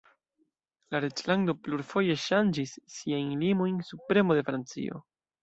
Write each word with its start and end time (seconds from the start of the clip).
La 0.95 1.01
reĝlando 1.03 1.55
plurfoje 1.65 2.15
ŝanĝis 2.23 2.73
siajn 2.95 3.31
limojn, 3.45 3.79
sub 3.93 4.09
premo 4.09 4.41
de 4.41 4.49
Francio. 4.51 5.05